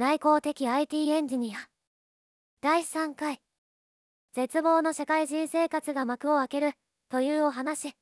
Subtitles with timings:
[0.00, 1.58] 内向的 IT エンジニア。
[2.62, 3.38] 第3回。
[4.32, 6.72] 絶望の社会人生活が幕を開ける
[7.10, 7.92] というお話。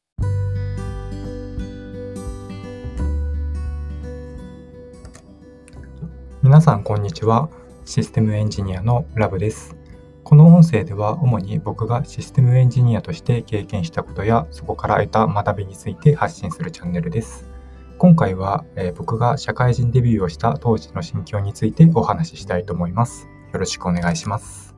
[6.40, 7.48] 皆さんこんにちは。
[7.84, 9.75] システムエンジニアのラブです。
[10.23, 17.57] この音声では主に僕がシステムエンジニアとして経験したことやそこから得た学びについて発信するチャンネルです。
[17.99, 23.27] 今回は、えー、僕が社会人デビューをした当時の心境についてお話ししたいと思います。
[23.53, 24.77] よろしくお願いします。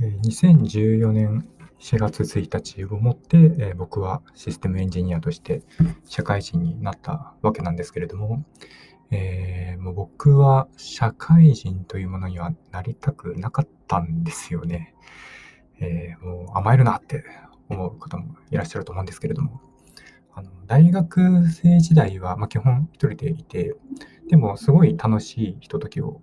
[0.00, 1.46] 2014年
[1.80, 5.60] 4月1日をもって、えー、僕はシステムエンジニアとして
[6.06, 8.42] 社会人になったわけなんですけれども、
[9.10, 14.94] えー、もう僕は社会人というものにはなりたくなかったんですよね。
[15.80, 17.24] えー、もう甘えるなって
[17.68, 19.60] 思う方もいらっしゃると思うんですけれども、
[20.32, 23.74] あの大学生時代は、まあ、基本一人でいて、
[24.28, 26.20] でもすごい楽しいひとときを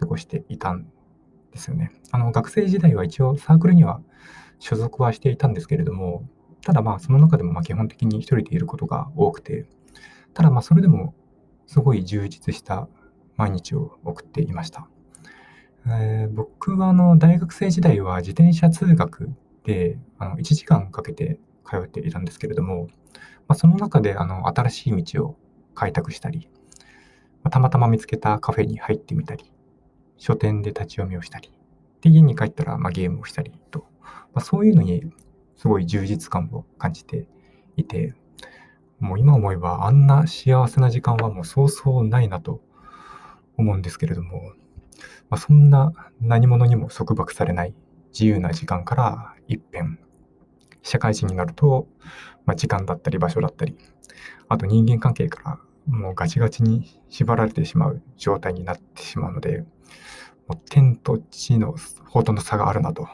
[0.00, 0.86] 過ごしていたん
[1.52, 1.92] ですよね。
[2.10, 4.00] あの学生時代は一応サークルには
[4.58, 6.26] 所属はしていたんですけれども、
[6.64, 9.66] ただまあその中でもま基本的に一人でいることが多くて、
[10.34, 11.14] ただまあそれでも
[11.66, 12.88] すごい充実した
[13.36, 14.88] 毎日を送っていました。
[15.86, 19.30] えー、僕はあの大学生時代は自転車通学
[19.64, 21.38] であの1時間かけて
[21.68, 22.88] 通っていたんですけれども、
[23.48, 25.36] まあ、その中であの新しい道を
[25.74, 26.48] 開拓したり、
[27.42, 29.50] まあ、たまたま見つけたカフェに入ってみたり、
[30.18, 31.52] 書店で立ち読みをしたり、
[32.00, 35.04] で家に帰ったらまゲームをしたりと、まあ、そういうのに
[35.56, 37.26] すごい充実感を感じて
[37.76, 38.14] いて、
[39.00, 42.60] もう今思えばあんな幸せな時間はもうそうそうないなと
[43.56, 44.52] 思うんですけれども、
[45.30, 47.74] まあ、そんな何者にも束縛されない
[48.12, 49.98] 自由な時間から一変、
[50.82, 51.88] 社会人になると、
[52.44, 53.76] まあ、時間だったり場所だったり、
[54.48, 59.64] あと人間関係からもうガチガチに縛られてしまう状態になってしまうので、
[60.46, 61.74] もう天と地の
[62.08, 63.08] ほとんど差があるなと。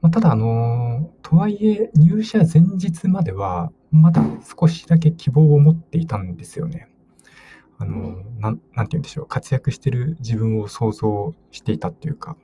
[0.00, 4.22] まあ、ただ、あのとはいえ入社前日までは、まだ
[4.58, 6.88] 少しだけ希望を持っていたんですよね。
[7.78, 12.36] あの、なん、なんて言うんでしょう、活躍してる自分を想像していたっていうか、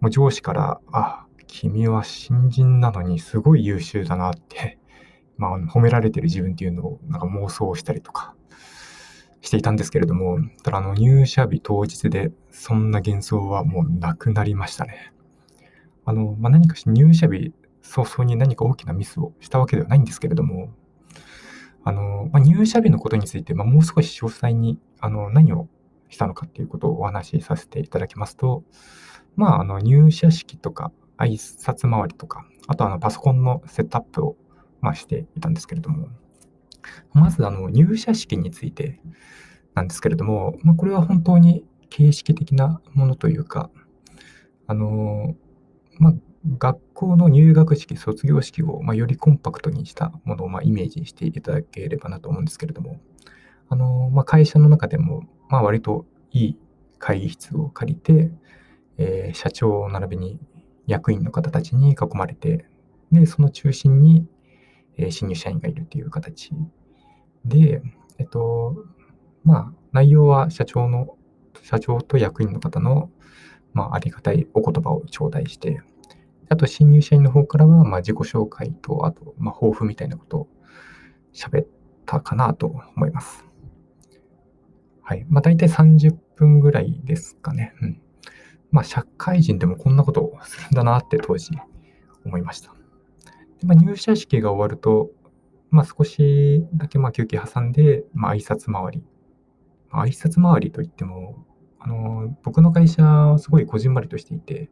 [0.00, 4.78] もう上司から、あ、君は新人なのにすごい優秀だなって、
[5.38, 8.34] まあ、褒められてる自分っていうのをなんか妄想したりとか
[9.40, 15.12] していたんですけれども、ただあの入社日当日でそんな幻想はもうなくなりましたね。
[16.04, 20.70] あの、まあ、何かし入社日早々に何か大きなミスをしたわけではないんですけれども、
[21.84, 25.68] あの、まあ、入社日のことについて、まあ、もう少し詳細にあの何を
[26.08, 28.64] したのかっていうことをお話しさせていただきますと、
[29.36, 34.36] まあ、あの入社式とか挨拶回りとか、あとあのパソコンのセットアップを、
[34.80, 36.08] まあ、していたんですけれども、
[37.12, 39.00] まずあの入社式について
[39.74, 43.70] なんですけれども、まあ、これは本当に形式的なものというか、
[44.66, 45.34] あの、
[45.98, 46.14] まあ、
[46.58, 53.00] 学校の入学式、卒業式を、まあ、よりコンパクトにしたものを、まあ、イメージしていただければなと思うんですけれども、
[53.68, 56.58] あのまあ、会社の中でも、まあ、割といい
[56.98, 58.30] 会議室を借りて、
[58.98, 60.38] えー、社長並びに
[60.86, 62.66] 役員の方たちに囲まれて、
[63.10, 64.26] で、その中心に、
[64.98, 66.50] えー、新入社員がいるという形。
[67.44, 67.82] で、
[68.18, 68.76] えっと、
[69.44, 71.16] まあ、内容は社長の、
[71.62, 73.10] 社長と役員の方の、
[73.72, 75.82] まあ、ありがたいお言葉を頂戴して、
[76.54, 80.48] あと、新入社員の方からは、まあ、自己紹介と、あと、まあ、抱負みたいなことを
[81.32, 81.66] 喋っ
[82.06, 83.44] たかなと思います。
[85.02, 85.26] はい。
[85.28, 87.74] まあ、大体30分ぐらいですかね。
[87.82, 88.00] うん。
[88.70, 91.50] まあ、社会人でもこんなことをするんだなって当時
[92.24, 92.72] 思いました。
[93.60, 95.10] でまあ、入社式が終わると、
[95.70, 99.04] まあ、少しだけまあ休憩挟んで、まあ、挨拶回り。
[99.90, 101.44] まあ、挨拶回りといっても、
[101.80, 104.70] あの僕の会社はすごいこじんまりとしていて、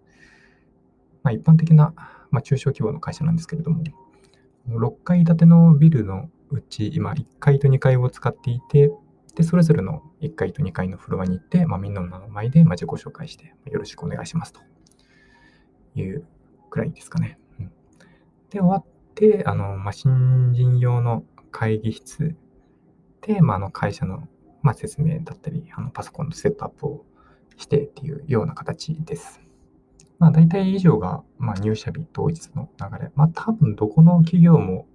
[1.22, 1.92] まあ、一般的な、
[2.30, 3.82] まあ、中小規模の会社なんですけれども、
[4.68, 8.92] 6階建てのビルのうち、今、1階と2階を使っていて、
[9.34, 14.60] で、それぞれの1階と2階のフロアに行って、まあ、みんなの名前でまあ自己紹介して、よろしくお願いしますと
[15.94, 16.26] いう
[16.70, 17.38] くらいですかね。
[17.58, 17.72] うん、
[18.50, 18.84] で、終わっ
[19.14, 22.36] て、あの、まあ、新人用の会議室
[23.22, 24.28] で、まあ、の会社の、
[24.62, 27.04] まあ、説明だったり、あのパソコンのセットアップを
[27.56, 29.41] してっていうような形です。
[30.22, 33.10] まあ、大体以上が、まあ、入社日当日の流れ。
[33.16, 34.86] まあ、多分どこの企業も、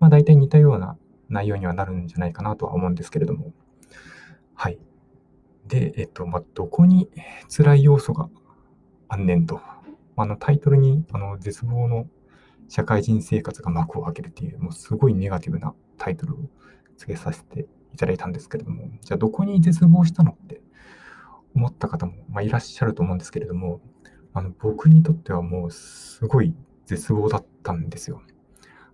[0.00, 0.98] まあ、大体似たような
[1.28, 3.52] 内容にはなるんじゃないかなとは思うんですけれども。
[4.52, 4.80] はい。
[5.68, 7.08] で、えっと、まあ、どこに
[7.48, 8.28] 辛い要素が
[9.06, 9.60] あんねんと。
[10.16, 12.08] あのタイトルにあの絶望の
[12.68, 16.38] 社会人生活が幕を開けるっていう、もうすごいネガティブなタイトルを
[16.96, 20.60] 付けさせていただいたんですけれども、じゃあどこに絶望したのって
[21.54, 23.80] 思った方も、まあ、いらっしゃると思うんですけれども、
[24.34, 26.54] あの僕にとってはもうすごい
[26.86, 28.20] 絶望だったんですよ。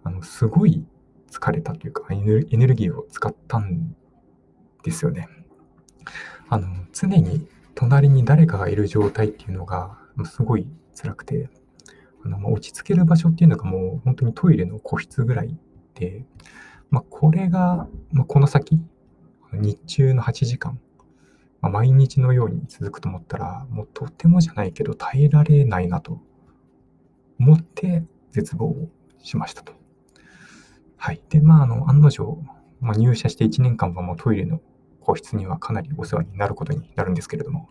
[0.04, 0.84] あのすごい
[1.30, 3.96] 疲れたというかエネルギーを使ったん
[4.82, 5.28] ですよね。
[6.48, 11.48] あの常に隣に誰かがいる状態っていうのがすごい辛くて、
[12.24, 15.56] あのま、落ち着ける場所っていうのがもう本当にトイレの個室ぐらい
[15.94, 16.24] で、
[16.90, 18.80] まあ、これが、まあ、この先、
[19.52, 20.78] 日中の8時間、
[21.60, 26.20] まあ、毎日のように続くと思ったら、もうとてもじゃないけど耐えられないなと
[27.38, 28.88] 思って絶望を
[29.22, 29.72] しましたと。
[30.96, 31.22] はい。
[31.30, 32.42] で、まあ、あの、案の定、
[32.80, 34.60] まあ、入社して1年間はもうトイレの
[35.00, 37.68] 個室にはかなりお世話になることになるんですけれども、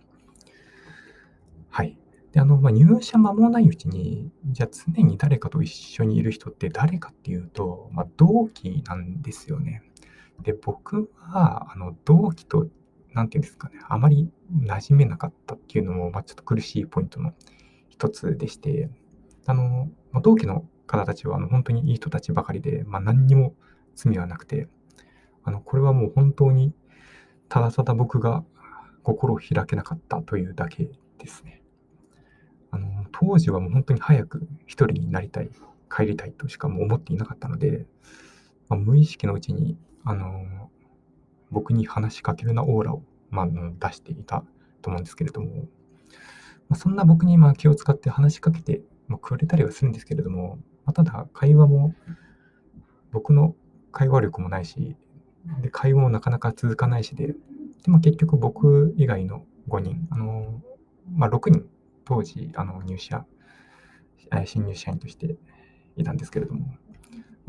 [1.70, 1.98] はい。
[2.32, 9.84] で、あの、まあ、入社間もないうちに、じゃあ常に誰かと一緒にいる人って誰かっていうと、まあ、同期なんですよね。
[10.42, 12.68] で、僕は、あの、同期と、
[13.14, 17.34] なんていうんですかね、あまり馴染めなかったっていうのも、まあ、ちょっと苦しいポイントの
[17.90, 18.90] 一つでして、
[19.46, 23.56] あの、まあ、同期の方たちは、あの、本当にいい人たちばかりで、まあ、何にも
[23.96, 24.68] 罪はなくて、
[25.44, 26.74] あの、これはもう本当に、
[27.48, 28.44] ただただ僕が
[29.04, 31.64] 心を開けなかったというだけですね。
[32.72, 35.50] あの、当時はもう本当に早く一人になりたい、
[35.90, 37.86] 帰りたいとしかもう思っていなかったので、
[38.68, 40.59] まあ、無意識のうちに、あの、
[41.52, 44.44] 僕に話しかけるなオーラを、まあ、出していた
[44.82, 45.68] と思うんですけれども、
[46.68, 51.94] まあ、そんな僕にまあ気を使って話しかけて、まあ、くれたりはするんですけれども、まあ、ただ会話も
[53.12, 53.56] 僕の
[53.92, 54.96] 会話力もないし、
[55.62, 57.36] で会話もなかなか続かないしで、で
[57.88, 60.62] まあ、結局僕以外の5人、あの
[61.16, 61.66] まあ、6人
[62.06, 63.26] 当時、あの入社、
[64.46, 65.38] 新入社員として
[65.96, 66.68] いたんですけれども、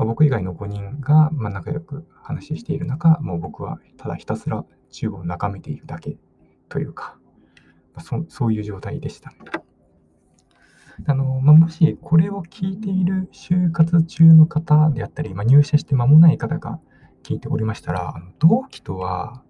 [0.01, 6.17] まあ、僕以外の5人が、まあ、仲良く話している中、もう僕はただひたすら宙を眺めているだけ
[6.69, 7.19] というか、
[7.93, 9.31] まあ、そそういう状態でした。
[11.05, 16.79] あのまあ、もしこれを聞いている就活中の方であったり、まあ、入社して間もない方が
[17.21, 19.43] 聞いておりましたら、あの同期とは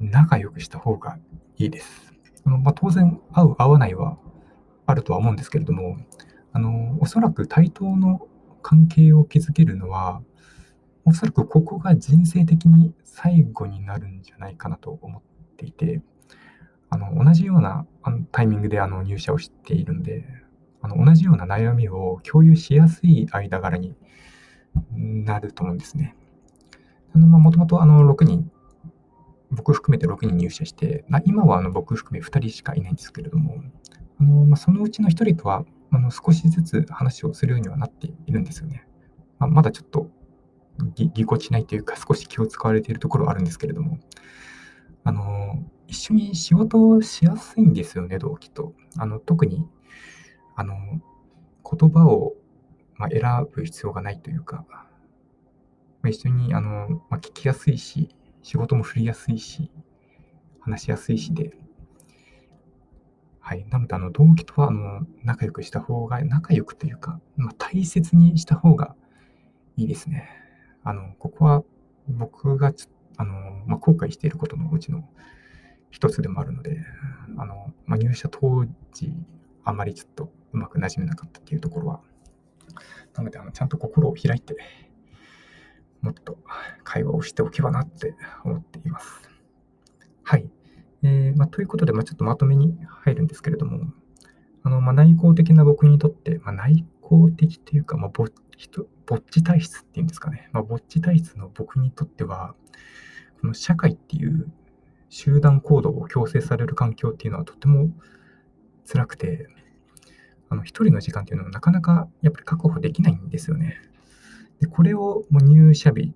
[0.00, 1.20] 仲良くした方が
[1.56, 2.12] いいです。
[2.44, 4.18] あのまあ、当然、合う、合わないは
[4.86, 5.98] あるとは思うんですけれども、
[6.52, 8.26] あの、おそらく対等の
[8.62, 10.22] 関係を築けるのは、
[11.04, 15.22] おそらくここが人生的に最後になるんじゃないかなと思っ
[15.56, 16.02] ていて、
[16.90, 20.24] あの同じようなあのタイミングであの入社をしているので、
[20.80, 23.94] あの同じような悩みを共有しやすい間柄に
[24.94, 26.14] なると思うんですね。
[27.14, 28.50] あのもともと6人、
[29.50, 33.62] 僕含めて6人入社して、まあ今はあの僕含め2人しかいないんですけれども、
[34.20, 38.86] あのまあ、そのうちの1人とはあの少しずつ話をするようにはなっているんですよね。
[39.38, 40.10] まあ、まだちょっと
[40.94, 43.98] ぎこちないというか少し気を使われているところはあるんですけれども、
[45.04, 48.74] あの一緒に仕事をしやすいんですよね、同期と。
[48.96, 49.66] あの特に
[50.54, 52.34] あの言葉を、
[52.96, 53.22] まあ、選
[53.54, 54.64] ぶ必要がないというか、
[56.02, 59.70] ま、一緒にあの、まあ、聞きやすいし、仕事も振りやすいし、
[60.60, 61.52] 話しやすいしで、
[63.48, 63.64] はい。
[63.70, 68.94] なので、あの、同期とは、あの、仲良くした方が、仲良くというか、まあ、大切にした方が
[69.78, 70.28] いいですね。
[70.84, 71.64] あの、ここは
[72.08, 72.74] 僕が
[73.16, 73.32] あの、
[73.66, 75.08] まあ、後悔していることのうちの
[75.90, 76.76] 一つでもあるので、
[77.38, 79.14] あの、まあ、入社当時、
[79.64, 82.00] あまりちょっとうまく馴染めなかったっていうところは、
[83.14, 84.58] なので、あの、ちゃんと心を開いて、
[86.02, 86.36] もっと
[86.84, 89.30] 会話をしておけばなって思っています。
[90.22, 90.50] はい。
[91.02, 93.92] えー、まあ、ということで、まあ、ちょっとまとめに入るんですけれども、
[94.62, 98.26] あのまあ、内向的な僕にとって、まあ、内向的というか、まあ、ぼっ
[99.06, 102.54] ぼっち体質っていうんですかね、まあ、ぼっち体質の僕にとっては、
[103.40, 104.50] この社会っていう
[105.08, 107.88] 集団行動を強制される環境っていうのはとても
[108.84, 109.46] 辛くて、
[110.50, 113.76] あの一人の時間っていうのはなかなかやっぱり確保できないんですよね。
[114.60, 116.14] でこれをもう入社日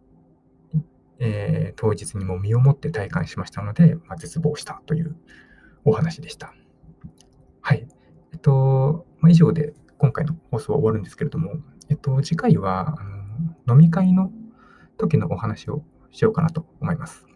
[1.19, 5.17] えー、当日にも身をもって体感しましたので、まあ、絶望したという
[5.85, 6.55] お話でした。
[7.61, 7.87] はい。
[8.33, 11.55] えっと、まあ、以上で今回の放送は終わるんですけれども、
[11.89, 13.05] えっと、次回はあ
[13.67, 14.31] の飲み会の
[14.99, 17.27] 時のお話をしようかなと思います。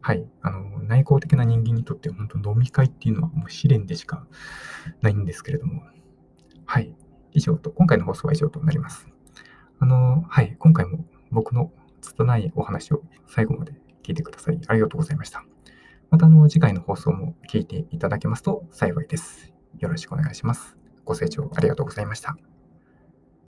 [0.00, 0.24] はい。
[0.40, 4.26] あの、内向的な人間にとって本当飲み会っていうのはもう試練でしか
[5.02, 5.82] ないんですけれども、
[6.64, 6.94] はい。
[7.32, 9.08] 以上と、今回の放送は以上となります。
[9.80, 10.54] あの、はい。
[10.58, 11.72] 今回も僕の
[12.06, 13.72] 拙いお話を最後まで
[14.02, 15.44] 聞いてくださりありがとうございました。
[16.10, 19.52] またあの次回の放送も聞いていただけますと幸いです。
[19.78, 20.76] よろしくお願いします。
[21.04, 22.55] ご清聴ありがとうございました。